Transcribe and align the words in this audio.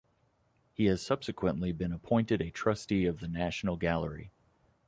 He 0.73 0.85
has 0.85 0.99
subsequently 0.99 1.71
been 1.71 1.91
appointed 1.91 2.41
a 2.41 2.49
trustee 2.49 3.05
of 3.05 3.19
the 3.19 3.27
National 3.27 3.77
Gallery. 3.77 4.31